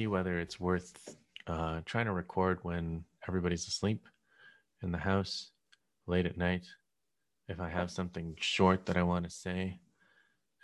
see 0.00 0.06
whether 0.06 0.38
it's 0.38 0.58
worth 0.58 1.14
uh, 1.46 1.80
trying 1.84 2.06
to 2.06 2.12
record 2.12 2.58
when 2.62 3.04
everybody's 3.28 3.68
asleep 3.68 4.08
in 4.82 4.90
the 4.90 4.98
house 4.98 5.50
late 6.06 6.24
at 6.24 6.38
night. 6.38 6.66
If 7.48 7.60
I 7.60 7.68
have 7.68 7.90
something 7.90 8.34
short 8.40 8.86
that 8.86 8.96
I 8.96 9.02
want 9.02 9.24
to 9.24 9.30
say, 9.30 9.78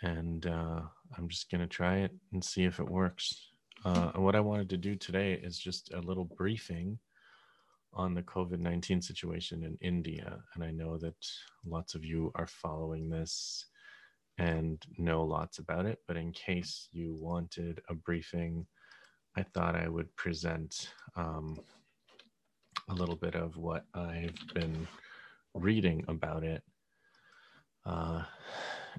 and 0.01 0.43
uh, 0.47 0.81
I'm 1.15 1.27
just 1.29 1.51
going 1.51 1.61
to 1.61 1.67
try 1.67 1.97
it 1.97 2.11
and 2.33 2.43
see 2.43 2.63
if 2.63 2.79
it 2.79 2.89
works. 2.89 3.51
Uh, 3.85 4.11
and 4.15 4.23
what 4.23 4.35
I 4.35 4.39
wanted 4.39 4.69
to 4.69 4.77
do 4.77 4.95
today 4.95 5.33
is 5.33 5.59
just 5.59 5.93
a 5.93 6.01
little 6.01 6.29
briefing 6.35 6.97
on 7.93 8.15
the 8.15 8.23
COVID 8.23 8.59
19 8.59 9.03
situation 9.03 9.63
in 9.63 9.77
India. 9.81 10.39
And 10.55 10.63
I 10.63 10.71
know 10.71 10.97
that 10.97 11.13
lots 11.63 11.93
of 11.93 12.03
you 12.03 12.31
are 12.33 12.47
following 12.47 13.07
this 13.07 13.65
and 14.39 14.83
know 14.97 15.23
lots 15.23 15.59
about 15.59 15.85
it. 15.85 15.99
But 16.07 16.17
in 16.17 16.31
case 16.31 16.89
you 16.91 17.15
wanted 17.19 17.81
a 17.87 17.93
briefing, 17.93 18.65
I 19.37 19.43
thought 19.43 19.75
I 19.75 19.87
would 19.87 20.13
present 20.15 20.89
um, 21.15 21.59
a 22.89 22.93
little 22.95 23.15
bit 23.15 23.35
of 23.35 23.55
what 23.55 23.85
I've 23.93 24.33
been 24.55 24.87
reading 25.53 26.03
about 26.07 26.43
it 26.43 26.63
uh, 27.85 28.23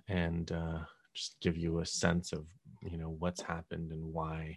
and 0.06 0.52
uh, 0.52 0.78
just 1.12 1.41
give 1.41 1.56
you 1.56 1.80
a 1.80 1.87
sense 1.87 2.33
of 2.33 2.47
you 2.88 2.98
know 2.98 3.16
what's 3.19 3.42
happened 3.42 3.91
and 3.91 4.14
why 4.14 4.56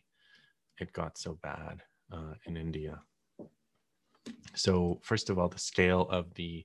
it 0.80 0.94
got 0.94 1.18
so 1.18 1.40
bad 1.42 1.82
uh, 2.14 2.36
in 2.46 2.58
India. 2.58 3.02
So 4.54 5.00
first 5.02 5.32
of 5.32 5.40
all, 5.40 5.50
the 5.50 5.58
scale 5.58 6.08
of 6.12 6.32
the 6.36 6.64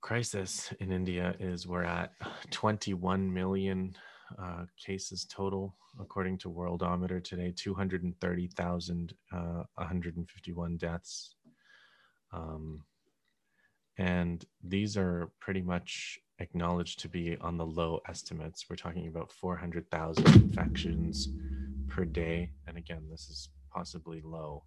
crisis 0.00 0.72
in 0.80 0.90
India 0.90 1.34
is 1.38 1.66
we're 1.66 1.84
at 1.84 2.12
21 2.50 3.30
million 3.30 3.94
uh, 4.38 4.64
cases 4.76 5.24
total, 5.24 5.74
according 6.00 6.38
to 6.38 6.50
Worldometer 6.50 7.22
today, 7.22 7.52
230,000, 7.54 9.14
uh, 9.32 9.36
151 9.74 10.76
deaths. 10.76 11.34
Um, 12.32 12.84
and 13.98 14.44
these 14.62 14.96
are 14.96 15.30
pretty 15.38 15.62
much 15.62 16.18
acknowledged 16.38 17.00
to 17.00 17.08
be 17.08 17.36
on 17.40 17.56
the 17.56 17.66
low 17.66 18.00
estimates. 18.08 18.66
We're 18.68 18.76
talking 18.76 19.08
about 19.08 19.30
400,000 19.32 20.26
infections 20.26 21.28
per 21.88 22.04
day. 22.04 22.50
And 22.66 22.76
again, 22.76 23.04
this 23.10 23.28
is 23.28 23.50
possibly 23.70 24.20
low. 24.24 24.64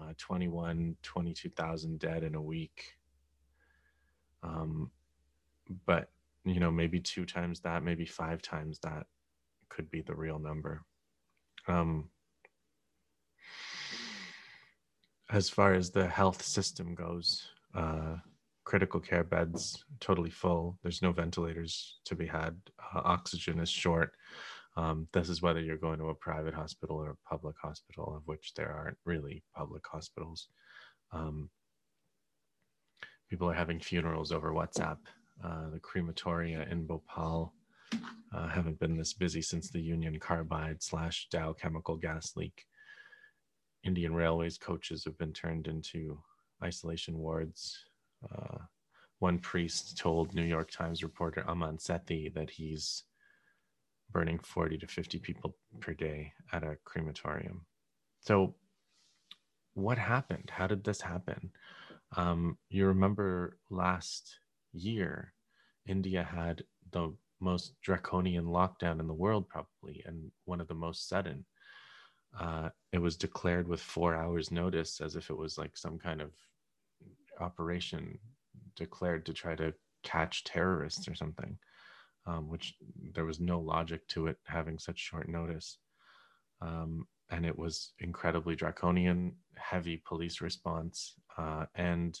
Uh, 0.00 0.12
21, 0.16 0.96
22,000 1.02 1.98
dead 1.98 2.22
in 2.22 2.34
a 2.34 2.40
week. 2.40 2.94
Um, 4.42 4.90
but 5.86 6.10
you 6.48 6.60
know, 6.60 6.70
maybe 6.70 7.00
two 7.00 7.24
times 7.24 7.60
that, 7.60 7.82
maybe 7.82 8.06
five 8.06 8.42
times 8.42 8.78
that 8.82 9.06
could 9.68 9.90
be 9.90 10.02
the 10.02 10.14
real 10.14 10.38
number. 10.38 10.82
Um, 11.66 12.08
as 15.30 15.48
far 15.48 15.74
as 15.74 15.90
the 15.90 16.06
health 16.06 16.42
system 16.42 16.94
goes, 16.94 17.48
uh, 17.74 18.16
critical 18.64 19.00
care 19.00 19.24
beds 19.24 19.84
totally 20.00 20.30
full. 20.30 20.78
There's 20.82 21.02
no 21.02 21.12
ventilators 21.12 22.00
to 22.04 22.14
be 22.14 22.26
had. 22.26 22.56
Uh, 22.78 23.00
oxygen 23.04 23.60
is 23.60 23.70
short. 23.70 24.12
Um, 24.76 25.08
this 25.12 25.28
is 25.28 25.42
whether 25.42 25.60
you're 25.60 25.76
going 25.76 25.98
to 25.98 26.10
a 26.10 26.14
private 26.14 26.54
hospital 26.54 26.96
or 26.96 27.10
a 27.10 27.28
public 27.28 27.56
hospital, 27.60 28.14
of 28.16 28.22
which 28.26 28.52
there 28.54 28.70
aren't 28.72 28.98
really 29.04 29.42
public 29.56 29.82
hospitals. 29.90 30.48
Um, 31.12 31.50
people 33.28 33.50
are 33.50 33.54
having 33.54 33.80
funerals 33.80 34.32
over 34.32 34.52
WhatsApp. 34.52 34.98
Uh, 35.44 35.70
the 35.70 35.78
crematoria 35.78 36.70
in 36.70 36.84
Bhopal 36.84 37.52
uh, 38.34 38.48
haven't 38.48 38.78
been 38.78 38.96
this 38.96 39.12
busy 39.12 39.40
since 39.40 39.70
the 39.70 39.80
Union 39.80 40.18
Carbide 40.18 40.82
slash 40.82 41.28
Dow 41.30 41.52
chemical 41.52 41.96
gas 41.96 42.36
leak. 42.36 42.66
Indian 43.84 44.14
Railways 44.14 44.58
coaches 44.58 45.04
have 45.04 45.16
been 45.18 45.32
turned 45.32 45.68
into 45.68 46.18
isolation 46.62 47.18
wards. 47.18 47.78
Uh, 48.30 48.58
one 49.20 49.38
priest 49.38 49.96
told 49.96 50.34
New 50.34 50.42
York 50.42 50.70
Times 50.70 51.02
reporter 51.02 51.44
Aman 51.48 51.78
Sethi 51.78 52.32
that 52.34 52.50
he's 52.50 53.04
burning 54.10 54.38
40 54.38 54.78
to 54.78 54.86
50 54.86 55.18
people 55.18 55.56
per 55.80 55.92
day 55.92 56.32
at 56.52 56.62
a 56.62 56.76
crematorium. 56.84 57.66
So, 58.20 58.54
what 59.74 59.98
happened? 59.98 60.50
How 60.52 60.66
did 60.66 60.84
this 60.84 61.00
happen? 61.00 61.50
Um, 62.16 62.58
you 62.68 62.86
remember 62.86 63.58
last 63.70 64.38
year, 64.72 65.34
India 65.86 66.22
had 66.22 66.62
the 66.90 67.14
most 67.40 67.74
draconian 67.82 68.46
lockdown 68.46 69.00
in 69.00 69.06
the 69.06 69.14
world, 69.14 69.48
probably, 69.48 70.02
and 70.06 70.30
one 70.44 70.60
of 70.60 70.68
the 70.68 70.74
most 70.74 71.08
sudden. 71.08 71.44
Uh, 72.38 72.68
it 72.92 72.98
was 72.98 73.16
declared 73.16 73.66
with 73.68 73.80
four 73.80 74.14
hours' 74.14 74.50
notice, 74.50 75.00
as 75.00 75.16
if 75.16 75.30
it 75.30 75.36
was 75.36 75.56
like 75.56 75.76
some 75.76 75.98
kind 75.98 76.20
of 76.20 76.32
operation 77.40 78.18
declared 78.76 79.24
to 79.26 79.32
try 79.32 79.54
to 79.54 79.72
catch 80.02 80.44
terrorists 80.44 81.08
or 81.08 81.14
something, 81.14 81.56
um, 82.26 82.48
which 82.48 82.74
there 83.14 83.24
was 83.24 83.40
no 83.40 83.58
logic 83.60 84.06
to 84.08 84.26
it 84.26 84.36
having 84.44 84.78
such 84.78 84.98
short 84.98 85.28
notice. 85.28 85.78
Um, 86.60 87.06
and 87.30 87.46
it 87.46 87.56
was 87.56 87.92
incredibly 88.00 88.56
draconian, 88.56 89.36
heavy 89.56 90.02
police 90.06 90.40
response, 90.40 91.14
uh, 91.36 91.66
and 91.74 92.18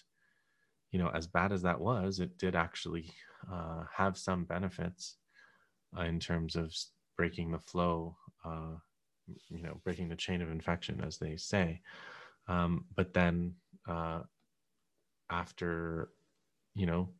you 0.90 0.98
know, 0.98 1.10
as 1.14 1.26
bad 1.26 1.52
as 1.52 1.62
that 1.62 1.80
was, 1.80 2.20
it 2.20 2.38
did 2.38 2.54
actually 2.54 3.10
uh, 3.52 3.84
have 3.94 4.16
some 4.16 4.44
benefits 4.44 5.16
uh, 5.96 6.02
in 6.02 6.18
terms 6.18 6.56
of 6.56 6.74
breaking 7.16 7.50
the 7.50 7.58
flow, 7.58 8.16
uh, 8.44 8.76
you 9.48 9.62
know, 9.62 9.80
breaking 9.84 10.08
the 10.08 10.16
chain 10.16 10.40
of 10.40 10.50
infection, 10.50 11.02
as 11.04 11.18
they 11.18 11.36
say. 11.36 11.80
Um, 12.48 12.86
but 12.96 13.12
then 13.12 13.54
uh, 13.86 14.20
after, 15.30 16.10
you 16.74 16.86
know, 16.86 17.10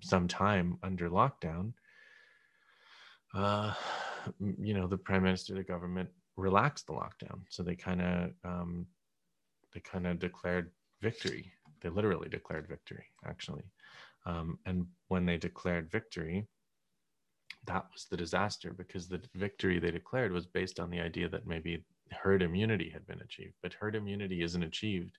some 0.00 0.28
time 0.28 0.78
under 0.82 1.10
lockdown, 1.10 1.74
uh, 3.34 3.74
you 4.40 4.72
know, 4.72 4.86
the 4.86 4.96
prime 4.96 5.22
minister, 5.22 5.54
the 5.54 5.62
government 5.62 6.08
relaxed 6.36 6.86
the 6.86 6.92
lockdown. 6.92 7.40
So 7.50 7.62
they 7.62 7.74
kind 7.76 8.00
of, 8.00 8.30
um, 8.44 8.86
they 9.74 9.80
kind 9.80 10.06
of 10.06 10.18
declared 10.18 10.70
victory 11.02 11.52
they 11.84 11.90
literally 11.90 12.30
declared 12.30 12.66
victory, 12.66 13.04
actually. 13.26 13.62
Um, 14.24 14.58
and 14.64 14.86
when 15.08 15.26
they 15.26 15.36
declared 15.36 15.90
victory, 15.90 16.48
that 17.66 17.84
was 17.92 18.06
the 18.10 18.16
disaster 18.16 18.72
because 18.72 19.06
the 19.06 19.20
victory 19.34 19.78
they 19.78 19.90
declared 19.90 20.32
was 20.32 20.46
based 20.46 20.80
on 20.80 20.90
the 20.90 21.00
idea 21.00 21.28
that 21.28 21.46
maybe 21.46 21.84
herd 22.10 22.42
immunity 22.42 22.88
had 22.88 23.06
been 23.06 23.20
achieved. 23.20 23.54
But 23.62 23.74
herd 23.74 23.94
immunity 23.94 24.42
isn't 24.42 24.62
achieved 24.62 25.18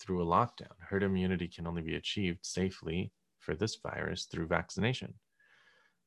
through 0.00 0.22
a 0.22 0.26
lockdown. 0.26 0.74
Herd 0.80 1.04
immunity 1.04 1.46
can 1.46 1.66
only 1.66 1.82
be 1.82 1.94
achieved 1.94 2.44
safely 2.44 3.12
for 3.38 3.54
this 3.54 3.76
virus 3.76 4.24
through 4.24 4.46
vaccination. 4.46 5.14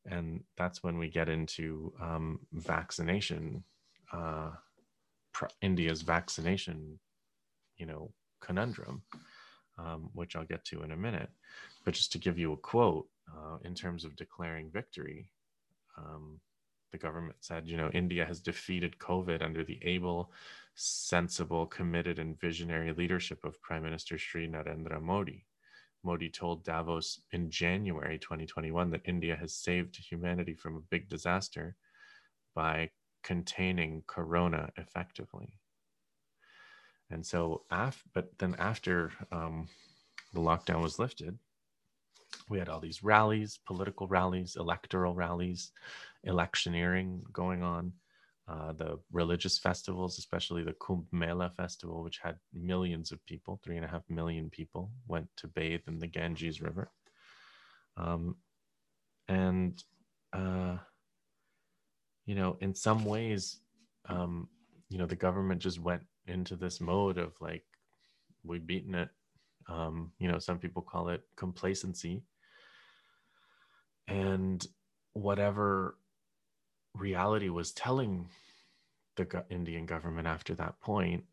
And 0.05 0.43
that's 0.57 0.83
when 0.83 0.97
we 0.97 1.09
get 1.09 1.29
into 1.29 1.93
um, 2.01 2.39
vaccination, 2.51 3.63
uh, 4.11 4.51
India's 5.61 6.01
vaccination, 6.01 6.99
you 7.77 7.85
know, 7.85 8.11
conundrum 8.41 9.03
um, 9.77 10.09
which 10.13 10.35
I'll 10.35 10.45
get 10.45 10.65
to 10.65 10.83
in 10.83 10.91
a 10.91 10.97
minute. 10.97 11.29
But 11.85 11.93
just 11.93 12.11
to 12.13 12.17
give 12.17 12.37
you 12.37 12.53
a 12.53 12.57
quote, 12.57 13.07
uh, 13.29 13.57
in 13.63 13.75
terms 13.75 14.05
of 14.05 14.15
declaring 14.15 14.71
victory, 14.71 15.29
um, 15.97 16.39
the 16.91 16.97
government 16.97 17.37
said, 17.41 17.67
you 17.67 17.77
know, 17.77 17.89
India 17.93 18.25
has 18.25 18.39
defeated 18.39 18.97
COVID 18.99 19.41
under 19.41 19.63
the 19.63 19.79
able, 19.81 20.31
sensible, 20.75 21.65
committed, 21.65 22.19
and 22.19 22.39
visionary 22.39 22.93
leadership 22.93 23.43
of 23.43 23.61
Prime 23.61 23.83
Minister 23.83 24.17
Sri 24.17 24.47
Narendra 24.47 25.01
Modi. 25.01 25.45
Modi 26.03 26.29
told 26.29 26.63
Davos 26.63 27.19
in 27.31 27.49
January 27.49 28.17
2021 28.19 28.91
that 28.91 29.01
India 29.05 29.35
has 29.35 29.53
saved 29.53 29.97
humanity 29.97 30.53
from 30.53 30.77
a 30.77 30.81
big 30.89 31.09
disaster 31.09 31.75
by 32.55 32.89
containing 33.23 34.03
corona 34.07 34.69
effectively. 34.77 35.59
And 37.09 37.25
so, 37.25 37.63
af- 37.71 38.03
but 38.13 38.37
then 38.37 38.55
after 38.59 39.11
um, 39.31 39.67
the 40.33 40.39
lockdown 40.39 40.81
was 40.81 40.99
lifted, 40.99 41.37
we 42.49 42.59
had 42.59 42.69
all 42.69 42.79
these 42.79 43.03
rallies, 43.03 43.59
political 43.65 44.07
rallies, 44.07 44.55
electoral 44.57 45.13
rallies, 45.15 45.71
electioneering 46.25 47.21
going 47.31 47.63
on. 47.63 47.93
Uh, 48.49 48.71
the 48.71 48.97
religious 49.11 49.59
festivals, 49.59 50.17
especially 50.17 50.63
the 50.63 50.71
Kumbh 50.73 51.05
Mela 51.11 51.49
festival, 51.57 52.01
which 52.01 52.19
had 52.23 52.37
millions 52.53 53.11
of 53.11 53.25
people, 53.25 53.59
three 53.61 53.75
and 53.75 53.83
a 53.83 53.89
half 53.89 54.03
million 54.09 54.49
people, 54.49 54.89
went 55.05 55.27
to 55.35 55.47
bathe 55.47 55.81
in 55.87 55.99
the 55.99 56.07
Ganges 56.07 56.61
River. 56.61 56.89
Um, 57.97 58.37
and, 59.27 59.83
uh, 60.31 60.77
you 62.25 62.35
know, 62.35 62.57
in 62.61 62.73
some 62.73 63.03
ways, 63.03 63.59
um, 64.07 64.47
you 64.87 64.97
know, 64.97 65.05
the 65.05 65.15
government 65.17 65.61
just 65.61 65.79
went 65.79 66.03
into 66.27 66.55
this 66.55 66.79
mode 66.81 67.17
of 67.17 67.33
like 67.39 67.63
we've 68.43 68.67
beaten 68.67 68.95
it 68.95 69.09
um, 69.67 70.11
you 70.19 70.29
know 70.31 70.39
some 70.39 70.57
people 70.57 70.81
call 70.81 71.09
it 71.09 71.21
complacency 71.35 72.23
and 74.07 74.67
whatever 75.13 75.97
reality 76.95 77.49
was 77.49 77.71
telling 77.71 78.29
the 79.15 79.45
Indian 79.49 79.85
government 79.85 80.27
after 80.27 80.53
that 80.55 80.79
point 80.79 81.23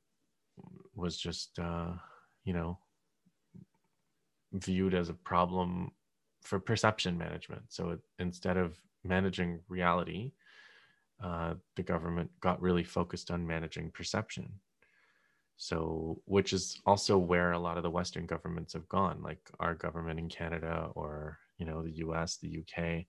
was 0.95 1.17
just, 1.17 1.59
uh, 1.59 1.93
you 2.45 2.53
know, 2.53 2.79
viewed 4.53 4.95
as 4.95 5.09
a 5.09 5.15
problem 5.15 5.91
for 6.41 6.59
perception 6.59 7.19
management. 7.19 7.63
So 7.69 7.91
it, 7.91 8.01
instead 8.19 8.57
of 8.57 8.79
managing 9.05 9.61
reality, 9.69 10.33
uh, 11.23 11.55
the 11.77 11.83
government 11.83 12.31
got 12.41 12.61
really 12.61 12.85
focused 12.85 13.31
on 13.31 13.47
managing 13.47 13.91
perception. 13.91 14.51
So, 15.57 16.21
which 16.25 16.53
is 16.53 16.81
also 16.85 17.17
where 17.17 17.53
a 17.53 17.59
lot 17.59 17.77
of 17.77 17.83
the 17.83 17.91
Western 17.91 18.27
governments 18.27 18.73
have 18.73 18.89
gone, 18.89 19.23
like 19.23 19.39
our 19.61 19.75
government 19.75 20.19
in 20.19 20.29
Canada 20.29 20.91
or 20.95 21.39
you 21.59 21.67
know 21.67 21.83
the 21.83 21.99
U.S., 21.99 22.39
the 22.39 22.49
U.K. 22.49 23.07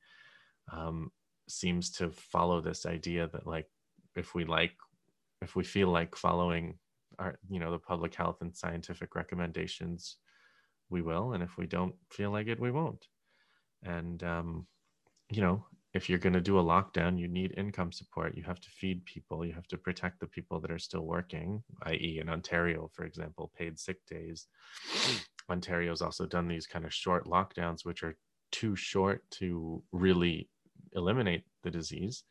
Um, 0.71 1.12
seems 1.47 1.92
to 1.92 2.09
follow 2.09 2.62
this 2.62 2.86
idea 2.86 3.30
that 3.33 3.47
like 3.47 3.68
if 4.15 4.36
we 4.36 4.45
like, 4.45 4.74
if 5.42 5.56
we 5.56 5.63
feel 5.63 5.89
like 5.89 6.15
following 6.15 6.77
our 7.18 7.39
you 7.50 7.59
know 7.59 7.71
the 7.71 7.80
public 7.80 8.13
health 8.13 8.38
and 8.42 8.56
scientific 8.56 9.15
recommendations, 9.15 10.18
we 10.89 11.01
will, 11.01 11.33
and 11.33 11.44
if 11.44 11.57
we 11.57 11.65
don't 11.65 11.95
feel 12.12 12.31
like 12.31 12.48
it, 12.48 12.59
we 12.59 12.71
won't. 12.71 13.07
And 13.83 14.21
um, 14.24 14.68
you 15.31 15.41
know, 15.41 15.65
if 15.95 16.09
you're 16.09 16.19
going 16.19 16.33
to 16.33 16.42
do 16.42 16.59
a 16.59 16.63
lockdown, 16.63 17.18
you 17.18 17.30
need 17.30 17.53
income 17.56 17.94
support. 17.94 18.36
You 18.36 18.44
have 18.44 18.59
to 18.59 18.69
feed 18.69 19.06
people. 19.06 19.45
You 19.45 19.53
have 19.53 19.68
to 19.68 19.77
protect 19.77 20.19
the 20.19 20.27
people 20.27 20.59
that 20.59 20.69
are 20.69 20.77
still 20.77 21.06
working, 21.06 21.63
i.e., 21.83 22.19
in 22.21 22.27
Ontario, 22.27 22.92
for 22.94 23.06
example, 23.06 23.53
paid 23.57 23.80
sick 23.80 24.06
days. 24.06 24.47
Ontario's 25.50 26.01
also 26.01 26.25
done 26.25 26.50
these 26.50 26.68
kind 26.68 26.83
of 26.83 26.94
short 26.94 27.25
lockdowns, 27.27 27.86
which 27.86 28.03
are 28.03 28.18
too 28.51 28.75
short 28.75 29.24
to 29.31 29.81
really 29.94 30.50
eliminate 30.95 31.45
the 31.63 31.71
disease. 31.71 32.25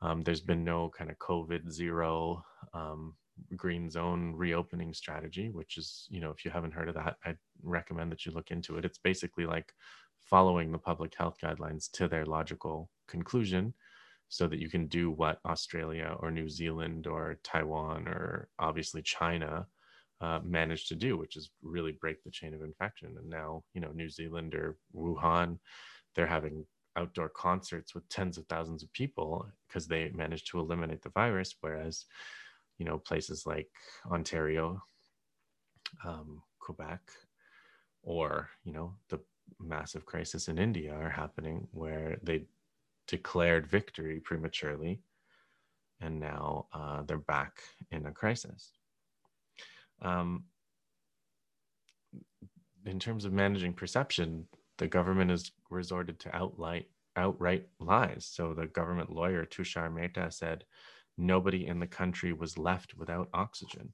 Um, 0.00 0.22
there's 0.22 0.40
been 0.40 0.62
no 0.62 0.88
kind 0.96 1.10
of 1.10 1.18
COVID 1.18 1.68
zero 1.72 2.44
um, 2.74 3.16
green 3.56 3.90
zone 3.90 4.34
reopening 4.36 4.94
strategy, 4.94 5.50
which 5.50 5.78
is, 5.78 6.06
you 6.10 6.20
know, 6.20 6.30
if 6.30 6.44
you 6.44 6.50
haven't 6.52 6.74
heard 6.74 6.88
of 6.88 6.94
that, 6.94 7.16
I 7.24 7.34
recommend 7.64 8.12
that 8.12 8.24
you 8.24 8.30
look 8.30 8.52
into 8.52 8.76
it. 8.76 8.84
It's 8.84 8.98
basically 8.98 9.46
like 9.46 9.72
following 10.24 10.72
the 10.72 10.78
public 10.78 11.14
health 11.16 11.36
guidelines 11.42 11.90
to 11.92 12.08
their 12.08 12.26
logical 12.26 12.90
conclusion 13.08 13.74
so 14.28 14.46
that 14.46 14.58
you 14.58 14.68
can 14.68 14.86
do 14.86 15.10
what 15.10 15.38
Australia 15.44 16.16
or 16.20 16.30
New 16.30 16.48
Zealand 16.48 17.06
or 17.06 17.38
Taiwan 17.44 18.08
or 18.08 18.48
obviously 18.58 19.02
China 19.02 19.66
uh, 20.20 20.40
managed 20.42 20.88
to 20.88 20.94
do, 20.94 21.16
which 21.16 21.36
is 21.36 21.50
really 21.62 21.92
break 21.92 22.22
the 22.22 22.30
chain 22.30 22.54
of 22.54 22.62
infection. 22.62 23.14
And 23.18 23.28
now, 23.28 23.62
you 23.74 23.80
know, 23.80 23.90
New 23.92 24.08
Zealand 24.08 24.54
or 24.54 24.76
Wuhan, 24.94 25.58
they're 26.14 26.26
having 26.26 26.64
outdoor 26.96 27.28
concerts 27.28 27.94
with 27.94 28.08
tens 28.08 28.38
of 28.38 28.46
thousands 28.46 28.82
of 28.82 28.92
people 28.92 29.46
because 29.68 29.86
they 29.86 30.10
managed 30.14 30.50
to 30.50 30.60
eliminate 30.60 31.02
the 31.02 31.10
virus. 31.10 31.54
Whereas, 31.60 32.06
you 32.78 32.86
know, 32.86 32.98
places 32.98 33.44
like 33.46 33.68
Ontario, 34.10 34.82
um, 36.04 36.42
Quebec, 36.58 37.00
or, 38.02 38.48
you 38.64 38.72
know, 38.72 38.94
the 39.10 39.20
massive 39.60 40.06
crisis 40.06 40.48
in 40.48 40.58
India 40.58 40.94
are 40.94 41.10
happening 41.10 41.66
where 41.72 42.18
they 42.22 42.44
declared 43.06 43.66
victory 43.66 44.20
prematurely 44.20 45.00
and 46.00 46.20
now 46.20 46.66
uh, 46.72 47.02
they're 47.02 47.18
back 47.18 47.60
in 47.90 48.06
a 48.06 48.12
crisis. 48.12 48.72
Um, 50.02 50.44
in 52.86 52.98
terms 52.98 53.24
of 53.24 53.32
managing 53.32 53.72
perception, 53.72 54.46
the 54.78 54.86
government 54.86 55.30
has 55.30 55.50
resorted 55.70 56.18
to 56.20 56.36
outright, 56.36 56.88
outright 57.16 57.66
lies. 57.80 58.28
So 58.30 58.52
the 58.52 58.66
government 58.66 59.10
lawyer 59.10 59.46
Tushar 59.46 59.92
Mehta 59.92 60.30
said 60.30 60.64
nobody 61.16 61.66
in 61.66 61.78
the 61.78 61.86
country 61.86 62.32
was 62.32 62.58
left 62.58 62.94
without 62.96 63.28
oxygen. 63.32 63.92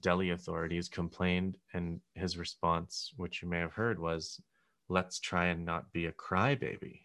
Delhi 0.00 0.30
authorities 0.30 0.88
complained, 0.88 1.58
and 1.72 2.00
his 2.14 2.38
response, 2.38 3.12
which 3.16 3.42
you 3.42 3.48
may 3.48 3.58
have 3.58 3.72
heard, 3.72 3.98
was 3.98 4.40
let's 4.88 5.18
try 5.18 5.46
and 5.46 5.64
not 5.64 5.92
be 5.92 6.06
a 6.06 6.12
crybaby. 6.12 7.00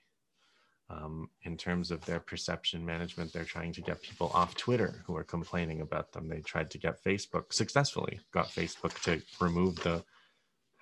Um, 0.91 1.29
in 1.43 1.55
terms 1.55 1.91
of 1.91 2.03
their 2.05 2.19
perception 2.19 2.83
management, 2.83 3.31
they're 3.31 3.43
trying 3.43 3.73
to 3.73 3.81
get 3.81 4.01
people 4.01 4.31
off 4.33 4.55
Twitter 4.55 5.03
who 5.05 5.15
are 5.15 5.23
complaining 5.23 5.81
about 5.81 6.11
them. 6.11 6.27
They 6.27 6.39
tried 6.41 6.71
to 6.71 6.79
get 6.79 7.03
Facebook 7.03 7.53
successfully, 7.53 8.19
got 8.33 8.47
Facebook 8.47 8.99
to 9.03 9.21
remove 9.39 9.75
the 9.77 10.03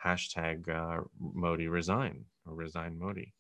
hashtag 0.03 0.69
uh, 0.69 1.03
Modi 1.19 1.67
resign 1.67 2.23
or 2.45 2.53
resign 2.55 2.97
Modi. 2.97 3.33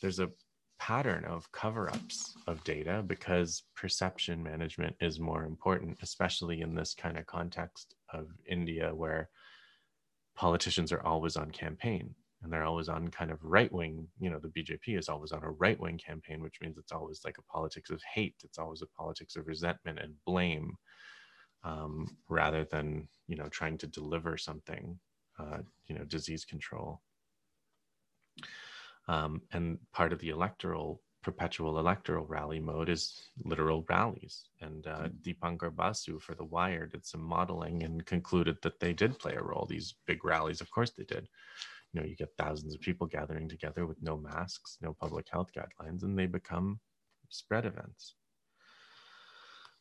There's 0.00 0.20
a 0.20 0.30
pattern 0.78 1.24
of 1.24 1.50
cover 1.50 1.88
ups 1.90 2.36
of 2.46 2.62
data 2.62 3.02
because 3.04 3.64
perception 3.74 4.42
management 4.42 4.94
is 5.00 5.18
more 5.18 5.44
important, 5.44 5.98
especially 6.02 6.60
in 6.60 6.74
this 6.74 6.94
kind 6.94 7.18
of 7.18 7.26
context 7.26 7.96
of 8.12 8.28
India 8.46 8.94
where 8.94 9.28
politicians 10.36 10.92
are 10.92 11.04
always 11.04 11.36
on 11.36 11.50
campaign 11.50 12.14
and 12.42 12.52
they're 12.52 12.64
always 12.64 12.88
on 12.88 13.08
kind 13.08 13.30
of 13.30 13.42
right 13.42 13.72
wing 13.72 14.06
you 14.18 14.30
know 14.30 14.38
the 14.38 14.48
bjp 14.48 14.98
is 14.98 15.08
always 15.08 15.32
on 15.32 15.42
a 15.42 15.50
right 15.50 15.78
wing 15.80 15.98
campaign 15.98 16.42
which 16.42 16.60
means 16.60 16.76
it's 16.78 16.92
always 16.92 17.20
like 17.24 17.38
a 17.38 17.52
politics 17.52 17.90
of 17.90 18.00
hate 18.02 18.36
it's 18.44 18.58
always 18.58 18.82
a 18.82 18.86
politics 18.86 19.36
of 19.36 19.46
resentment 19.46 19.98
and 19.98 20.14
blame 20.24 20.76
um, 21.64 22.16
rather 22.28 22.64
than 22.64 23.08
you 23.26 23.36
know 23.36 23.48
trying 23.48 23.78
to 23.78 23.86
deliver 23.86 24.36
something 24.36 24.98
uh, 25.38 25.58
you 25.86 25.94
know 25.94 26.04
disease 26.04 26.44
control 26.44 27.00
um, 29.08 29.40
and 29.52 29.78
part 29.92 30.12
of 30.12 30.18
the 30.18 30.30
electoral 30.30 31.00
perpetual 31.26 31.80
electoral 31.80 32.24
rally 32.26 32.60
mode 32.60 32.88
is 32.88 33.30
literal 33.44 33.84
rallies. 33.88 34.44
And 34.60 34.86
uh, 34.86 35.08
mm. 35.08 35.12
Deepankar 35.22 35.74
Basu 35.74 36.20
for 36.20 36.36
The 36.36 36.44
Wire 36.44 36.86
did 36.86 37.04
some 37.04 37.20
modeling 37.20 37.82
and 37.82 38.06
concluded 38.06 38.58
that 38.62 38.78
they 38.78 38.92
did 38.92 39.18
play 39.18 39.34
a 39.34 39.42
role. 39.42 39.66
These 39.68 39.96
big 40.06 40.24
rallies, 40.24 40.60
of 40.60 40.70
course, 40.70 40.92
they 40.92 41.02
did 41.02 41.26
you 41.92 42.00
know 42.00 42.06
you 42.06 42.16
get 42.16 42.28
thousands 42.38 42.74
of 42.74 42.80
people 42.80 43.06
gathering 43.06 43.48
together 43.48 43.86
with 43.86 44.00
no 44.02 44.16
masks 44.16 44.78
no 44.80 44.92
public 44.92 45.26
health 45.30 45.50
guidelines 45.56 46.02
and 46.02 46.18
they 46.18 46.26
become 46.26 46.78
spread 47.28 47.64
events 47.66 48.14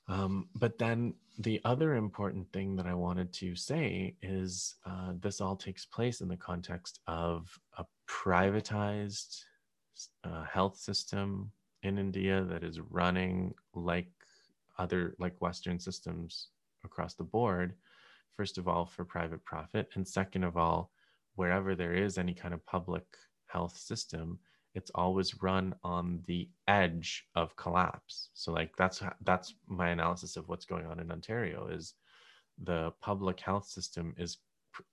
um, 0.07 0.49
but 0.55 0.77
then 0.77 1.15
the 1.39 1.59
other 1.65 1.95
important 1.95 2.51
thing 2.53 2.75
that 2.75 2.85
I 2.85 2.93
wanted 2.93 3.33
to 3.33 3.55
say 3.55 4.15
is 4.21 4.75
uh, 4.85 5.13
this 5.19 5.41
all 5.41 5.55
takes 5.55 5.85
place 5.85 6.21
in 6.21 6.27
the 6.27 6.37
context 6.37 6.99
of 7.07 7.47
a 7.77 7.85
privatized 8.07 9.41
uh, 10.23 10.43
health 10.43 10.77
system 10.77 11.51
in 11.83 11.97
India 11.97 12.45
that 12.49 12.63
is 12.63 12.79
running 12.79 13.53
like 13.73 14.09
other 14.77 15.15
like 15.19 15.41
Western 15.41 15.79
systems 15.79 16.49
across 16.83 17.15
the 17.15 17.23
board. 17.23 17.73
First 18.37 18.57
of 18.57 18.67
all, 18.67 18.85
for 18.85 19.05
private 19.05 19.43
profit, 19.45 19.89
and 19.95 20.07
second 20.07 20.43
of 20.43 20.57
all, 20.57 20.91
wherever 21.35 21.75
there 21.75 21.93
is 21.93 22.17
any 22.17 22.33
kind 22.33 22.53
of 22.53 22.65
public 22.65 23.03
health 23.47 23.77
system 23.77 24.39
it's 24.75 24.91
always 24.93 25.41
run 25.41 25.73
on 25.83 26.19
the 26.27 26.49
edge 26.67 27.25
of 27.33 27.55
collapse. 27.55 28.29
So 28.33 28.51
like 28.51 28.75
that's 28.77 29.01
that's 29.23 29.55
my 29.67 29.89
analysis 29.89 30.35
of 30.35 30.49
what's 30.49 30.65
going 30.65 30.85
on 30.85 30.99
in 30.99 31.11
ontario 31.11 31.67
is 31.67 31.93
the 32.61 32.91
public 33.01 33.39
health 33.39 33.65
system 33.65 34.13
is 34.17 34.37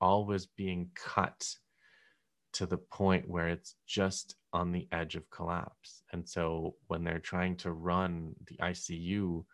always 0.00 0.46
being 0.46 0.90
cut 0.94 1.44
to 2.52 2.66
the 2.66 2.78
point 2.78 3.28
where 3.28 3.48
it's 3.48 3.74
just 3.86 4.36
on 4.52 4.70
the 4.70 4.86
edge 4.92 5.16
of 5.16 5.28
collapse. 5.30 6.02
And 6.12 6.28
so 6.28 6.76
when 6.86 7.02
they're 7.02 7.18
trying 7.18 7.56
to 7.58 7.72
run 7.72 8.34
the 8.46 8.56
icu 8.58 9.44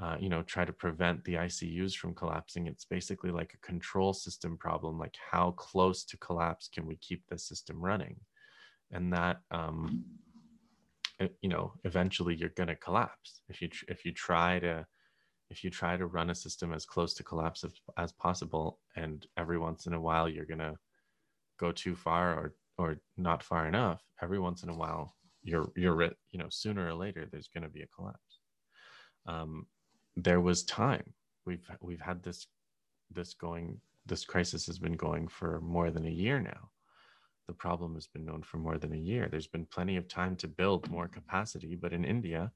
uh, 0.00 0.16
you 0.20 0.28
know, 0.28 0.42
try 0.42 0.64
to 0.64 0.72
prevent 0.72 1.24
the 1.24 1.34
ICUs 1.34 1.94
from 1.94 2.14
collapsing. 2.14 2.66
It's 2.66 2.84
basically 2.84 3.30
like 3.30 3.54
a 3.54 3.66
control 3.66 4.12
system 4.12 4.56
problem. 4.56 4.98
Like 4.98 5.16
how 5.30 5.52
close 5.52 6.04
to 6.04 6.16
collapse 6.18 6.68
can 6.72 6.86
we 6.86 6.96
keep 6.96 7.24
the 7.28 7.38
system 7.38 7.80
running? 7.80 8.16
And 8.92 9.12
that, 9.12 9.40
um, 9.50 10.04
you 11.42 11.48
know, 11.48 11.72
eventually 11.84 12.36
you're 12.36 12.50
going 12.50 12.68
to 12.68 12.76
collapse 12.76 13.40
if 13.48 13.60
you 13.60 13.68
if 13.88 14.04
you 14.04 14.12
try 14.12 14.60
to 14.60 14.86
if 15.50 15.64
you 15.64 15.70
try 15.70 15.96
to 15.96 16.06
run 16.06 16.30
a 16.30 16.34
system 16.34 16.72
as 16.72 16.84
close 16.84 17.14
to 17.14 17.24
collapse 17.24 17.64
as, 17.64 17.72
as 17.96 18.12
possible, 18.12 18.78
and 18.94 19.26
every 19.36 19.58
once 19.58 19.86
in 19.86 19.94
a 19.94 20.00
while 20.00 20.28
you're 20.28 20.44
going 20.46 20.58
to 20.58 20.76
go 21.58 21.72
too 21.72 21.96
far 21.96 22.34
or 22.34 22.54
or 22.78 23.00
not 23.16 23.42
far 23.42 23.66
enough. 23.66 24.00
Every 24.22 24.38
once 24.38 24.62
in 24.62 24.68
a 24.68 24.76
while, 24.76 25.16
you're 25.42 25.72
you're 25.74 26.00
you 26.30 26.38
know 26.38 26.48
sooner 26.50 26.86
or 26.86 26.94
later 26.94 27.26
there's 27.30 27.48
going 27.48 27.64
to 27.64 27.70
be 27.70 27.82
a 27.82 27.88
collapse. 27.88 28.38
Um, 29.26 29.66
there 30.24 30.40
was 30.40 30.64
time. 30.64 31.14
We've 31.46 31.66
we've 31.80 32.00
had 32.00 32.22
this 32.22 32.46
this 33.10 33.34
going 33.34 33.80
this 34.06 34.24
crisis 34.24 34.66
has 34.66 34.78
been 34.78 34.96
going 34.96 35.28
for 35.28 35.60
more 35.60 35.90
than 35.90 36.06
a 36.06 36.10
year 36.10 36.40
now. 36.40 36.70
The 37.46 37.54
problem 37.54 37.94
has 37.94 38.06
been 38.06 38.24
known 38.24 38.42
for 38.42 38.58
more 38.58 38.78
than 38.78 38.92
a 38.92 39.04
year. 39.12 39.28
There's 39.30 39.46
been 39.46 39.66
plenty 39.66 39.96
of 39.96 40.08
time 40.08 40.36
to 40.36 40.48
build 40.48 40.90
more 40.90 41.08
capacity, 41.08 41.76
but 41.76 41.92
in 41.92 42.04
India, 42.04 42.50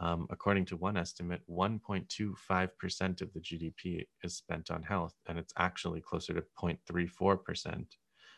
um, 0.00 0.26
according 0.30 0.66
to 0.66 0.76
one 0.76 0.96
estimate, 0.96 1.40
1.25% 1.48 3.22
of 3.22 3.32
the 3.32 3.40
GDP 3.40 4.06
is 4.22 4.36
spent 4.36 4.70
on 4.70 4.82
health, 4.82 5.14
and 5.26 5.38
it's 5.38 5.54
actually 5.58 6.02
closer 6.02 6.34
to 6.34 6.44
0.34%, 6.62 7.86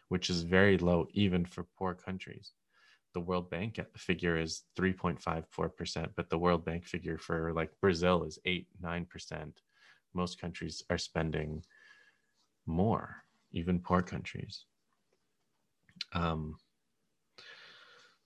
which 0.08 0.30
is 0.30 0.42
very 0.42 0.78
low 0.78 1.06
even 1.12 1.44
for 1.44 1.66
poor 1.76 1.94
countries. 1.94 2.52
The 3.14 3.20
World 3.20 3.50
Bank 3.50 3.80
figure 3.96 4.38
is 4.38 4.62
3.54%, 4.78 6.08
but 6.16 6.28
the 6.30 6.38
World 6.38 6.64
Bank 6.64 6.84
figure 6.84 7.18
for 7.18 7.52
like 7.52 7.70
Brazil 7.80 8.24
is 8.24 8.38
8, 8.44 8.66
9%. 8.82 9.52
Most 10.14 10.40
countries 10.40 10.82
are 10.90 10.98
spending 10.98 11.62
more, 12.66 13.16
even 13.52 13.80
poor 13.80 14.02
countries. 14.02 14.64
Um, 16.12 16.56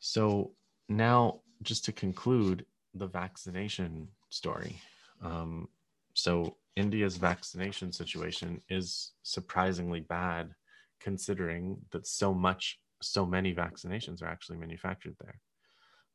so 0.00 0.52
now, 0.88 1.40
just 1.62 1.84
to 1.84 1.92
conclude 1.92 2.66
the 2.94 3.06
vaccination 3.06 4.08
story. 4.30 4.80
Um, 5.22 5.68
so 6.14 6.56
India's 6.76 7.16
vaccination 7.16 7.92
situation 7.92 8.60
is 8.68 9.12
surprisingly 9.22 10.00
bad, 10.00 10.54
considering 11.00 11.78
that 11.90 12.06
so 12.06 12.34
much, 12.34 12.80
so 13.02 13.26
many 13.26 13.54
vaccinations 13.54 14.22
are 14.22 14.28
actually 14.28 14.58
manufactured 14.58 15.16
there. 15.20 15.40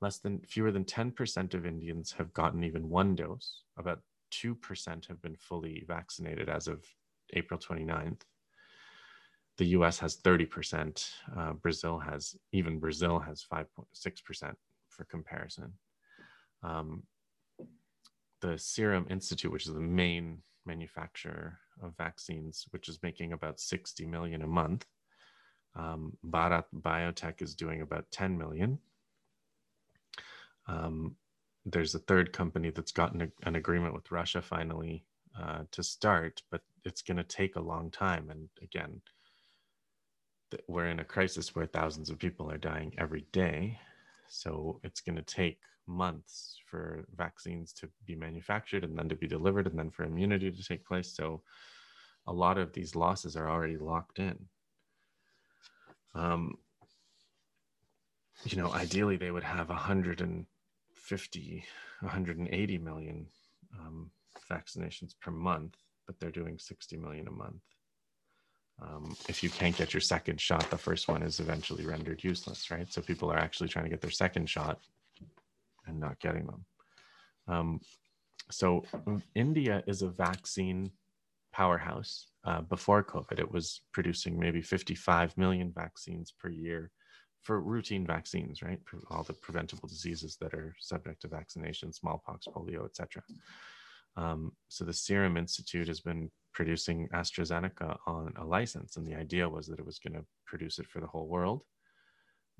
Less 0.01 0.19
than 0.19 0.41
fewer 0.41 0.71
than 0.71 0.85
10% 0.85 1.53
of 1.53 1.65
Indians 1.65 2.11
have 2.17 2.33
gotten 2.33 2.63
even 2.63 2.89
one 2.89 3.15
dose. 3.15 3.63
About 3.77 4.01
2% 4.33 5.07
have 5.07 5.21
been 5.21 5.35
fully 5.35 5.83
vaccinated 5.87 6.49
as 6.49 6.67
of 6.67 6.83
April 7.33 7.59
29th 7.59 8.21
the 9.57 9.65
US 9.67 9.99
has 9.99 10.17
30%. 10.17 11.09
Uh, 11.35 11.53
Brazil 11.53 11.99
has, 11.99 12.35
even 12.51 12.79
Brazil 12.79 13.19
has 13.19 13.45
5.6% 13.51 14.53
for 14.89 15.03
comparison. 15.05 15.73
Um, 16.63 17.03
the 18.41 18.57
Serum 18.57 19.07
Institute, 19.09 19.51
which 19.51 19.65
is 19.65 19.73
the 19.73 19.79
main 19.79 20.39
manufacturer 20.65 21.57
of 21.81 21.97
vaccines, 21.97 22.65
which 22.69 22.87
is 22.87 22.99
making 23.01 23.33
about 23.33 23.59
60 23.59 24.05
million 24.05 24.43
a 24.43 24.47
month. 24.47 24.85
Um, 25.77 26.17
Bharat 26.25 26.65
Biotech 26.75 27.41
is 27.41 27.55
doing 27.55 27.81
about 27.81 28.09
10 28.11 28.37
million. 28.37 28.79
Um, 30.67 31.15
there's 31.65 31.95
a 31.95 31.99
third 31.99 32.33
company 32.33 32.71
that's 32.71 32.91
gotten 32.91 33.21
a, 33.21 33.27
an 33.43 33.55
agreement 33.55 33.93
with 33.93 34.11
Russia 34.11 34.41
finally 34.41 35.05
uh, 35.39 35.63
to 35.71 35.83
start, 35.83 36.41
but 36.49 36.61
it's 36.83 37.01
going 37.01 37.17
to 37.17 37.23
take 37.23 37.55
a 37.55 37.61
long 37.61 37.91
time. 37.91 38.29
And 38.29 38.49
again, 38.61 39.01
we're 40.67 40.87
in 40.87 40.99
a 40.99 41.05
crisis 41.05 41.53
where 41.55 41.65
thousands 41.65 42.09
of 42.09 42.17
people 42.17 42.49
are 42.51 42.57
dying 42.57 42.93
every 42.97 43.25
day. 43.31 43.77
So 44.29 44.79
it's 44.83 45.01
going 45.01 45.17
to 45.17 45.21
take 45.21 45.59
months 45.85 46.57
for 46.65 47.05
vaccines 47.15 47.71
to 47.73 47.89
be 48.05 48.15
manufactured 48.15 48.83
and 48.83 48.97
then 48.97 49.09
to 49.09 49.15
be 49.15 49.27
delivered 49.27 49.67
and 49.67 49.77
then 49.77 49.89
for 49.89 50.03
immunity 50.03 50.51
to 50.51 50.63
take 50.63 50.85
place. 50.85 51.15
So 51.15 51.41
a 52.27 52.33
lot 52.33 52.57
of 52.57 52.73
these 52.73 52.95
losses 52.95 53.35
are 53.35 53.49
already 53.49 53.77
locked 53.77 54.19
in. 54.19 54.37
Um, 56.17 56.57
you 58.43 58.57
know, 58.57 58.71
ideally 58.71 59.17
they 59.17 59.31
would 59.31 59.43
have 59.43 59.69
150, 59.69 61.63
180 61.99 62.77
million 62.77 63.27
um, 63.79 64.11
vaccinations 64.49 65.13
per 65.19 65.31
month, 65.31 65.75
but 66.05 66.19
they're 66.19 66.31
doing 66.31 66.57
60 66.59 66.97
million 66.97 67.27
a 67.27 67.31
month 67.31 67.61
um, 68.81 69.15
if 69.27 69.43
you 69.43 69.49
can't 69.49 69.75
get 69.75 69.93
your 69.93 70.01
second 70.01 70.39
shot, 70.39 70.69
the 70.69 70.77
first 70.77 71.07
one 71.07 71.23
is 71.23 71.39
eventually 71.39 71.85
rendered 71.85 72.23
useless, 72.23 72.69
right? 72.69 72.91
So 72.91 73.01
people 73.01 73.31
are 73.31 73.37
actually 73.37 73.69
trying 73.69 73.85
to 73.85 73.89
get 73.89 74.01
their 74.01 74.11
second 74.11 74.49
shot 74.49 74.79
and 75.87 75.99
not 75.99 76.19
getting 76.19 76.45
them. 76.45 76.65
Um, 77.47 77.81
so 78.51 78.83
India 79.33 79.83
is 79.87 80.03
a 80.03 80.09
vaccine 80.09 80.91
powerhouse. 81.57 82.27
Uh, 82.45 82.61
before 82.61 83.03
COVID, 83.03 83.39
it 83.39 83.51
was 83.51 83.81
producing 83.91 84.39
maybe 84.39 84.61
55 84.61 85.35
million 85.37 85.73
vaccines 85.75 86.31
per 86.39 86.49
year 86.49 86.91
for 87.41 87.59
routine 87.59 88.05
vaccines, 88.05 88.61
right? 88.61 88.79
For 88.85 88.99
all 89.09 89.23
the 89.23 89.33
preventable 89.33 89.89
diseases 89.89 90.37
that 90.39 90.53
are 90.53 90.75
subject 90.79 91.21
to 91.21 91.27
vaccination, 91.27 91.91
smallpox, 91.91 92.45
polio, 92.45 92.85
etc. 92.85 93.23
Um, 94.15 94.51
so 94.67 94.85
the 94.85 94.93
Serum 94.93 95.35
Institute 95.35 95.87
has 95.87 95.99
been 95.99 96.29
producing 96.53 97.09
AstraZeneca 97.13 97.97
on 98.05 98.33
a 98.37 98.45
license. 98.45 98.97
And 98.97 99.07
the 99.07 99.15
idea 99.15 99.49
was 99.49 99.65
that 99.67 99.79
it 99.79 99.85
was 99.85 99.99
going 99.99 100.13
to 100.13 100.25
produce 100.45 100.77
it 100.77 100.87
for 100.87 100.99
the 100.99 101.07
whole 101.07 101.27
world. 101.27 101.63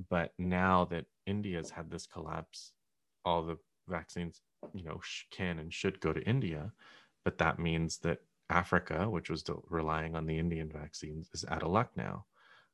But 0.10 0.32
now 0.40 0.86
that 0.86 1.06
India's 1.26 1.70
had 1.70 1.92
this 1.92 2.08
collapse, 2.08 2.74
all 3.26 3.44
the 3.44 3.58
vaccines, 3.88 4.42
you 4.74 4.84
know, 4.84 5.00
can 5.32 5.60
and 5.60 5.72
should 5.72 6.00
go 6.00 6.14
to 6.14 6.22
India. 6.22 6.72
But 7.26 7.38
that 7.40 7.60
means 7.60 8.00
that 8.00 8.20
Africa, 8.50 9.10
which 9.10 9.30
was 9.30 9.44
relying 9.70 10.16
on 10.16 10.26
the 10.26 10.38
Indian 10.38 10.70
vaccines, 10.72 11.30
is 11.34 11.46
out 11.50 11.64
of 11.64 11.72
luck 11.72 11.92
now. 11.96 12.26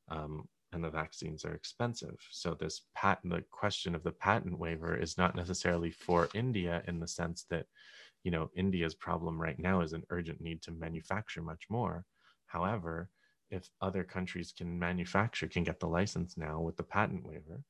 Um, 0.08 0.48
and 0.72 0.82
the 0.82 0.90
vaccines 0.90 1.44
are 1.44 1.54
expensive. 1.54 2.16
So 2.30 2.54
this 2.54 2.82
patent, 2.96 3.32
the 3.32 3.44
question 3.50 3.94
of 3.94 4.02
the 4.02 4.10
patent 4.10 4.58
waiver 4.58 4.96
is 4.96 5.16
not 5.16 5.36
necessarily 5.36 5.90
for 5.90 6.28
India 6.34 6.82
in 6.88 6.98
the 6.98 7.06
sense 7.06 7.44
that 7.50 7.66
you 8.24 8.30
know 8.30 8.50
india's 8.56 8.94
problem 8.94 9.40
right 9.40 9.58
now 9.58 9.82
is 9.82 9.92
an 9.92 10.02
urgent 10.10 10.40
need 10.40 10.60
to 10.62 10.72
manufacture 10.72 11.42
much 11.42 11.64
more 11.70 12.04
however 12.46 13.08
if 13.50 13.68
other 13.80 14.02
countries 14.02 14.52
can 14.56 14.78
manufacture 14.78 15.46
can 15.46 15.62
get 15.62 15.78
the 15.78 15.86
license 15.86 16.36
now 16.36 16.60
with 16.60 16.76
the 16.76 16.82
patent 16.82 17.24
waiver 17.24 17.62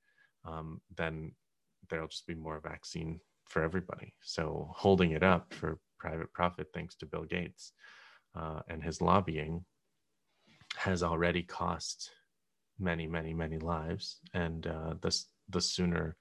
um, 0.46 0.80
then 0.96 1.32
there'll 1.90 2.08
just 2.08 2.26
be 2.26 2.34
more 2.34 2.60
vaccine 2.60 3.20
for 3.48 3.62
everybody 3.62 4.14
so 4.22 4.70
holding 4.74 5.10
it 5.10 5.22
up 5.22 5.52
for 5.52 5.78
private 6.04 6.32
profit 6.32 6.66
thanks 6.74 6.94
to 6.96 7.06
bill 7.06 7.24
gates 7.24 7.72
uh, 8.38 8.60
and 8.68 8.82
his 8.82 9.00
lobbying 9.00 9.64
has 10.76 11.02
already 11.02 11.42
cost 11.42 12.10
many 12.78 13.06
many 13.06 13.32
many 13.32 13.58
lives 13.58 14.20
and 14.34 14.66
uh, 14.66 14.94
the 15.48 15.60
sooner 15.60 16.16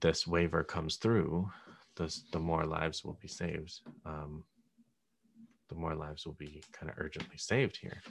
this 0.00 0.26
waiver 0.26 0.62
comes 0.64 0.96
through 0.96 1.50
the, 1.96 2.22
the 2.32 2.38
more 2.38 2.64
lives 2.64 3.04
will 3.04 3.18
be 3.20 3.28
saved. 3.28 3.80
Um, 4.04 4.44
the 5.68 5.74
more 5.74 5.94
lives 5.94 6.26
will 6.26 6.34
be 6.34 6.62
kind 6.72 6.90
of 6.90 6.98
urgently 6.98 7.38
saved 7.38 7.78
here. 7.80 8.02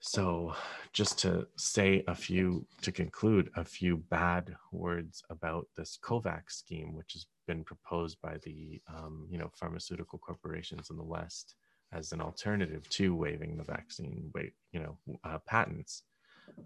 So, 0.00 0.54
just 0.92 1.18
to 1.20 1.48
say 1.56 2.04
a 2.06 2.14
few, 2.14 2.66
to 2.82 2.92
conclude, 2.92 3.50
a 3.56 3.64
few 3.64 3.96
bad 3.96 4.54
words 4.70 5.22
about 5.28 5.66
this 5.76 5.98
COVAX 6.02 6.52
scheme, 6.52 6.94
which 6.94 7.14
has 7.14 7.26
been 7.48 7.64
proposed 7.64 8.18
by 8.22 8.36
the, 8.44 8.80
um, 8.94 9.26
you 9.28 9.38
know, 9.38 9.50
pharmaceutical 9.58 10.20
corporations 10.20 10.90
in 10.90 10.96
the 10.96 11.02
West 11.02 11.56
as 11.92 12.12
an 12.12 12.20
alternative 12.20 12.88
to 12.90 13.16
waiving 13.16 13.56
the 13.56 13.64
vaccine, 13.64 14.30
wait, 14.34 14.52
you 14.72 14.78
know, 14.78 14.96
uh, 15.24 15.38
patents. 15.46 16.04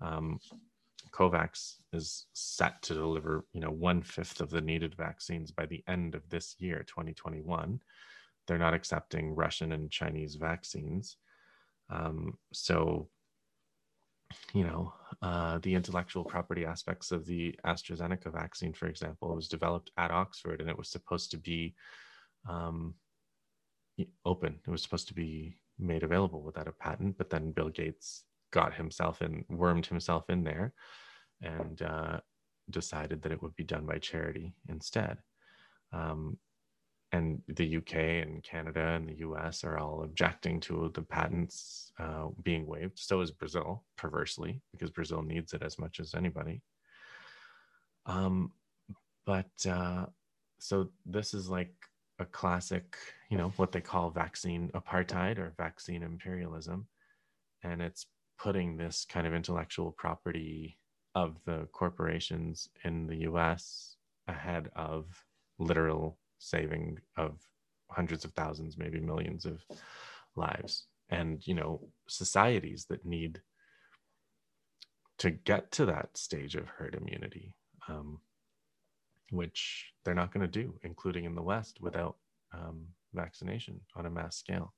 Um, 0.02 0.40
COVAX 1.12 1.76
is 1.92 2.26
set 2.32 2.82
to 2.82 2.94
deliver, 2.94 3.44
you 3.52 3.60
know, 3.60 3.70
one 3.70 4.02
fifth 4.02 4.40
of 4.40 4.50
the 4.50 4.60
needed 4.60 4.94
vaccines 4.94 5.50
by 5.52 5.66
the 5.66 5.82
end 5.88 6.14
of 6.14 6.28
this 6.28 6.56
year, 6.58 6.84
2021. 6.86 7.80
They're 8.46 8.58
not 8.58 8.74
accepting 8.74 9.34
Russian 9.34 9.72
and 9.72 9.90
Chinese 9.90 10.34
vaccines. 10.34 11.16
Um, 11.90 12.38
so, 12.52 13.08
you 14.52 14.64
know, 14.64 14.92
uh, 15.22 15.58
the 15.58 15.74
intellectual 15.74 16.24
property 16.24 16.66
aspects 16.66 17.12
of 17.12 17.24
the 17.26 17.54
AstraZeneca 17.64 18.32
vaccine, 18.32 18.72
for 18.72 18.88
example, 18.88 19.34
was 19.34 19.48
developed 19.48 19.90
at 19.96 20.10
Oxford 20.10 20.60
and 20.60 20.68
it 20.68 20.76
was 20.76 20.88
supposed 20.88 21.30
to 21.30 21.36
be 21.36 21.74
um, 22.48 22.94
open. 24.24 24.58
It 24.66 24.70
was 24.70 24.82
supposed 24.82 25.08
to 25.08 25.14
be 25.14 25.56
made 25.78 26.02
available 26.02 26.42
without 26.42 26.66
a 26.66 26.72
patent, 26.72 27.18
but 27.18 27.30
then 27.30 27.52
Bill 27.52 27.68
Gates 27.68 28.24
got 28.52 28.74
himself 28.74 29.22
in, 29.22 29.44
wormed 29.48 29.86
himself 29.86 30.28
in 30.28 30.42
there, 30.42 30.74
and 31.40 31.80
uh, 31.82 32.18
decided 32.70 33.22
that 33.22 33.32
it 33.32 33.42
would 33.42 33.54
be 33.56 33.64
done 33.64 33.86
by 33.86 33.98
charity 33.98 34.54
instead. 34.68 35.18
Um, 35.92 36.36
and 37.12 37.42
the 37.46 37.76
UK 37.76 37.94
and 37.94 38.42
Canada 38.42 38.94
and 38.94 39.06
the 39.06 39.18
US 39.18 39.64
are 39.64 39.78
all 39.78 40.02
objecting 40.02 40.60
to 40.60 40.90
the 40.94 41.02
patents 41.02 41.92
uh, 41.98 42.28
being 42.42 42.66
waived. 42.66 42.98
So 42.98 43.20
is 43.20 43.30
Brazil, 43.30 43.84
perversely, 43.98 44.62
because 44.72 44.90
Brazil 44.90 45.22
needs 45.22 45.52
it 45.52 45.62
as 45.62 45.78
much 45.78 46.00
as 46.00 46.14
anybody. 46.14 46.62
Um, 48.06 48.52
but 49.26 49.50
uh, 49.68 50.06
so 50.58 50.88
this 51.04 51.34
is 51.34 51.50
like 51.50 51.74
a 52.18 52.24
classic, 52.24 52.96
you 53.30 53.36
know, 53.36 53.52
what 53.56 53.72
they 53.72 53.80
call 53.80 54.10
vaccine 54.10 54.70
apartheid 54.74 55.38
or 55.38 55.52
vaccine 55.58 56.02
imperialism. 56.02 56.86
And 57.62 57.82
it's 57.82 58.06
putting 58.38 58.76
this 58.76 59.06
kind 59.08 59.26
of 59.26 59.34
intellectual 59.34 59.92
property 59.92 60.78
of 61.14 61.36
the 61.44 61.68
corporations 61.72 62.68
in 62.84 63.06
the 63.06 63.16
US 63.28 63.96
ahead 64.28 64.70
of 64.74 65.06
literal 65.58 66.18
saving 66.42 66.98
of 67.16 67.38
hundreds 67.88 68.24
of 68.24 68.32
thousands, 68.32 68.76
maybe 68.76 69.00
millions 69.00 69.44
of 69.44 69.62
lives. 70.34 70.86
And, 71.08 71.46
you 71.46 71.54
know, 71.54 71.80
societies 72.08 72.86
that 72.88 73.04
need 73.04 73.40
to 75.18 75.30
get 75.30 75.70
to 75.72 75.86
that 75.86 76.16
stage 76.16 76.56
of 76.56 76.68
herd 76.68 76.94
immunity, 76.94 77.54
um, 77.88 78.20
which 79.30 79.92
they're 80.04 80.14
not 80.14 80.32
going 80.32 80.46
to 80.46 80.60
do, 80.62 80.74
including 80.82 81.24
in 81.24 81.34
the 81.34 81.42
West, 81.42 81.80
without 81.80 82.16
um, 82.52 82.86
vaccination 83.14 83.80
on 83.94 84.06
a 84.06 84.10
mass 84.10 84.36
scale. 84.36 84.72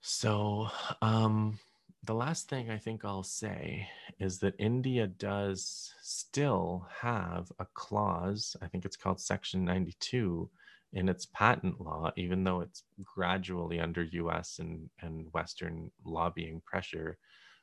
So, 0.00 0.68
um, 1.02 1.58
the 2.06 2.14
last 2.14 2.48
thing 2.48 2.70
I 2.70 2.78
think 2.78 3.04
I'll 3.04 3.22
say 3.22 3.88
is 4.18 4.38
that 4.40 4.54
India 4.58 5.06
does 5.06 5.92
still 6.02 6.86
have 7.00 7.50
a 7.58 7.66
clause, 7.74 8.56
I 8.62 8.66
think 8.66 8.84
it's 8.84 8.96
called 8.96 9.20
Section 9.20 9.64
92 9.64 10.50
in 10.92 11.08
its 11.08 11.26
patent 11.26 11.80
law, 11.80 12.12
even 12.16 12.44
though 12.44 12.60
it's 12.60 12.84
gradually 13.02 13.80
under 13.80 14.02
US 14.02 14.58
and, 14.58 14.88
and 15.00 15.26
Western 15.32 15.90
lobbying 16.04 16.62
pressure 16.66 17.18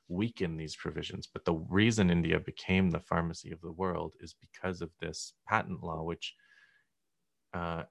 weaken 0.08 0.58
these 0.58 0.76
provisions. 0.76 1.28
But 1.32 1.46
the 1.46 1.54
reason 1.54 2.10
India 2.10 2.40
became 2.40 2.90
the 2.90 3.00
pharmacy 3.00 3.52
of 3.52 3.62
the 3.62 3.72
world 3.72 4.16
is 4.20 4.36
because 4.40 4.82
of 4.82 4.90
this 5.00 5.34
patent 5.48 5.84
law, 5.84 6.04
which 6.04 6.36
uh, 7.54 7.84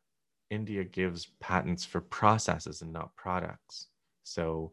India 0.51 0.85
gives 0.85 1.29
patents 1.41 1.85
for 1.85 2.01
processes 2.01 2.83
and 2.83 2.93
not 2.93 3.15
products. 3.17 3.87
So 4.25 4.73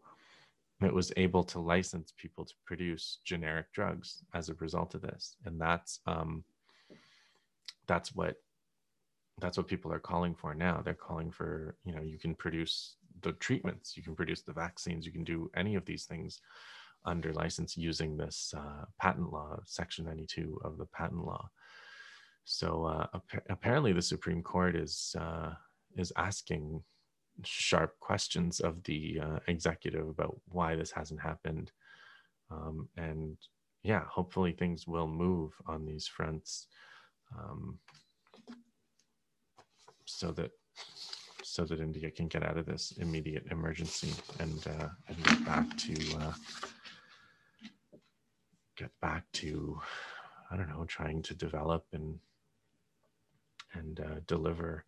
it 0.81 0.93
was 0.93 1.11
able 1.17 1.43
to 1.43 1.59
license 1.59 2.13
people 2.17 2.45
to 2.45 2.53
produce 2.65 3.19
generic 3.25 3.71
drugs 3.73 4.23
as 4.33 4.49
a 4.49 4.55
result 4.55 4.93
of 4.95 5.01
this, 5.01 5.35
and 5.45 5.59
that's 5.59 5.99
um, 6.05 6.43
that's 7.87 8.13
what 8.13 8.35
that's 9.39 9.57
what 9.57 9.67
people 9.67 9.91
are 9.91 9.99
calling 9.99 10.35
for 10.35 10.53
now. 10.53 10.81
They're 10.83 10.93
calling 10.93 11.31
for 11.31 11.75
you 11.83 11.93
know 11.95 12.01
you 12.01 12.19
can 12.19 12.35
produce 12.35 12.95
the 13.21 13.33
treatments, 13.33 13.97
you 13.97 14.03
can 14.03 14.15
produce 14.15 14.41
the 14.43 14.53
vaccines, 14.53 15.05
you 15.05 15.11
can 15.11 15.23
do 15.23 15.49
any 15.55 15.75
of 15.75 15.85
these 15.85 16.05
things 16.05 16.41
under 17.05 17.33
license 17.33 17.77
using 17.77 18.17
this 18.17 18.53
uh, 18.55 18.85
patent 18.99 19.31
law, 19.31 19.59
Section 19.65 20.05
92 20.05 20.59
of 20.63 20.77
the 20.77 20.85
patent 20.85 21.25
law. 21.25 21.49
So 22.43 22.85
uh, 22.85 23.07
ap- 23.15 23.45
apparently, 23.49 23.93
the 23.93 24.01
Supreme 24.01 24.43
Court 24.43 24.75
is 24.75 25.15
uh, 25.19 25.53
is 25.95 26.13
asking 26.17 26.83
sharp 27.43 27.99
questions 27.99 28.59
of 28.59 28.83
the 28.83 29.19
uh, 29.21 29.39
executive 29.47 30.07
about 30.07 30.39
why 30.49 30.75
this 30.75 30.91
hasn't 30.91 31.21
happened. 31.21 31.71
Um, 32.49 32.87
and 32.97 33.37
yeah, 33.83 34.03
hopefully 34.09 34.53
things 34.53 34.87
will 34.87 35.07
move 35.07 35.53
on 35.67 35.85
these 35.85 36.07
fronts 36.07 36.67
um, 37.37 37.79
so 40.05 40.31
that 40.31 40.51
so 41.43 41.63
that 41.65 41.79
India 41.79 42.11
can 42.11 42.27
get 42.27 42.43
out 42.43 42.57
of 42.57 42.65
this 42.65 42.93
immediate 42.99 43.45
emergency 43.51 44.13
and 44.39 44.67
uh, 44.67 44.89
and 45.07 45.23
get 45.23 45.45
back 45.45 45.77
to 45.77 45.95
uh, 46.19 46.33
get 48.75 48.91
back 49.01 49.23
to 49.33 49.79
I 50.51 50.57
don't 50.57 50.69
know 50.69 50.85
trying 50.85 51.21
to 51.23 51.33
develop 51.33 51.85
and 51.93 52.19
and 53.73 53.99
uh, 53.99 54.19
deliver 54.27 54.85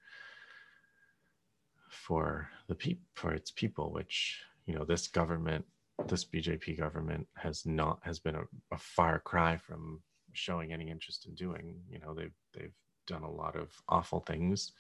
for 1.90 2.50
the 2.68 2.76
pe- 2.76 2.98
for 3.16 3.34
its 3.34 3.52
people, 3.52 3.92
which 3.92 4.42
you 4.66 4.76
know 4.76 4.86
this 4.86 5.08
government, 5.08 5.66
this 6.08 6.26
BJP 6.26 6.78
government 6.78 7.28
has 7.36 7.66
not 7.66 8.00
has 8.04 8.20
been 8.20 8.36
a, 8.36 8.44
a 8.72 8.78
far 8.78 9.20
cry 9.20 9.58
from 9.58 10.02
showing 10.34 10.72
any 10.72 10.90
interest 10.90 11.26
in 11.26 11.36
doing. 11.36 11.76
You 11.92 12.00
know 12.00 12.14
they've 12.14 12.36
they've 12.54 12.76
done 13.08 13.24
a 13.24 13.32
lot 13.32 13.56
of 13.56 13.72
awful 13.90 14.20
things 14.20 14.72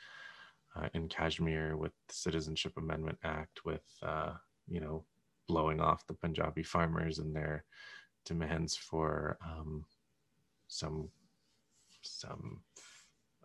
uh, 0.75 0.89
in 0.93 1.07
Kashmir 1.07 1.75
with 1.77 1.91
the 2.07 2.13
Citizenship 2.13 2.73
Amendment 2.77 3.17
Act, 3.23 3.65
with 3.65 3.85
uh, 4.03 4.33
you 4.67 4.79
know 4.79 5.03
blowing 5.47 5.81
off 5.81 6.05
the 6.07 6.13
Punjabi 6.13 6.63
farmers 6.63 7.17
and 7.17 7.35
their 7.35 7.65
demands 8.25 8.75
for 8.75 9.37
um, 9.43 9.85
some 10.67 11.09
some 12.01 12.61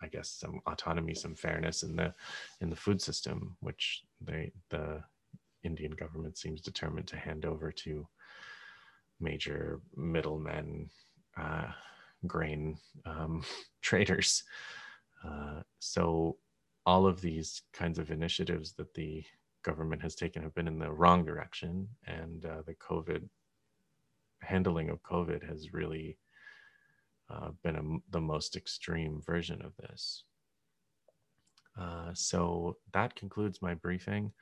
I 0.03 0.09
guess 0.09 0.29
some 0.29 0.61
autonomy, 0.67 1.15
some 1.15 1.35
fairness 1.35 1.83
in 1.83 1.97
the 1.97 2.15
in 2.61 2.71
the 2.71 2.77
food 2.77 3.01
system, 3.01 3.57
which 3.61 4.03
they 4.21 4.53
the 4.71 5.03
Indian 5.63 5.93
government 5.93 6.37
seems 6.37 6.61
determined 6.61 7.09
to 7.09 7.17
hand 7.17 7.45
over 7.45 7.73
to 7.73 8.07
major 9.21 9.81
middlemen, 9.97 10.91
uh, 11.37 11.69
grain 12.27 12.77
um, 13.07 13.43
traders. 13.83 14.43
Uh, 15.25 15.63
so 15.79 16.37
all 16.87 17.07
of 17.07 17.21
these 17.21 17.63
kinds 17.73 17.99
of 17.99 18.11
initiatives 18.11 18.75
that 18.75 18.93
the 18.95 19.25
government 19.65 20.03
has 20.03 20.15
taken 20.15 20.43
have 20.43 20.55
been 20.55 20.69
in 20.69 20.79
the 20.79 20.93
wrong 20.93 21.25
direction, 21.25 21.89
and 22.07 22.45
uh, 22.45 22.63
the 22.67 22.75
COVID 22.75 23.27
handling 24.41 24.91
of 24.91 25.03
COVID 25.03 25.49
has 25.49 25.73
really 25.73 26.19
uh, 27.31 27.51
been 27.63 27.77
a, 27.77 28.13
the 28.13 28.21
most 28.21 28.57
extreme 28.57 29.21
version 29.25 29.63
of 29.63 29.73
this. 29.77 30.25
Uh, 31.81 32.11
so 32.15 32.77
that 32.93 33.17
concludes 33.17 33.61
my 33.61 33.75
briefing 33.75 34.33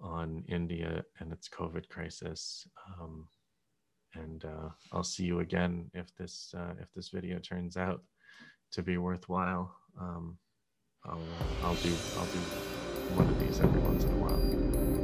on 0.00 0.44
India 0.48 1.02
and 1.20 1.32
its 1.32 1.48
COVID 1.48 1.88
crisis. 1.88 2.66
Um, 3.00 3.28
and 4.14 4.44
uh, 4.44 4.68
I'll 4.92 5.04
see 5.04 5.24
you 5.24 5.40
again 5.40 5.90
if 5.94 6.14
this 6.16 6.54
uh, 6.56 6.74
if 6.80 6.92
this 6.94 7.10
video 7.10 7.38
turns 7.38 7.76
out 7.76 8.02
to 8.72 8.82
be 8.82 8.98
worthwhile. 8.98 9.74
Um, 10.00 10.38
I'll 11.04 11.20
I'll 11.62 11.74
do 11.76 11.94
I'll 12.18 12.26
do 12.26 12.38
one 13.14 13.28
of 13.28 13.38
these 13.38 13.60
every 13.60 13.80
once. 13.80 14.95